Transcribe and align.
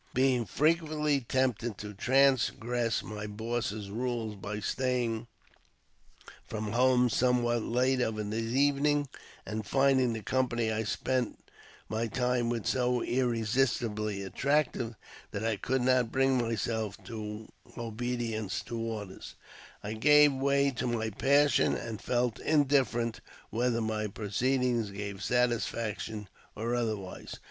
Being 0.15 0.47
frequently 0.47 1.19
tempted 1.21 1.77
to 1.77 1.93
transgress 1.93 3.03
my 3.03 3.27
boss's 3.27 3.91
rules 3.91 4.33
by 4.35 4.59
staying 4.59 5.27
from 6.43 6.71
home 6.71 7.07
somewhat 7.07 7.61
late 7.61 8.01
of 8.01 8.17
an 8.17 8.33
evening, 8.33 9.09
and 9.45 9.63
finding 9.63 10.13
the 10.13 10.23
company 10.23 10.71
I 10.71 10.85
spent 10.85 11.37
my 11.87 12.07
time 12.07 12.49
with 12.49 12.65
so 12.65 13.03
irresistibly 13.03 14.23
attractive 14.23 14.95
that 15.29 15.43
I 15.45 15.55
could 15.55 15.83
not 15.83 16.11
bring 16.11 16.35
myself 16.39 16.97
to 17.03 17.47
obedience 17.77 18.63
to 18.63 18.79
orders, 18.79 19.35
I 19.83 19.93
gave 19.93 20.33
way 20.33 20.71
to 20.77 20.87
my 20.87 21.11
passion, 21.11 21.75
and 21.75 22.01
felt 22.01 22.39
indifferent 22.39 23.21
whether 23.51 23.81
my 23.81 24.07
proceed 24.07 24.63
ings 24.63 24.89
gave 24.89 25.21
satisfaction 25.21 26.27
or 26.55 26.73
otherwise. 26.73 27.35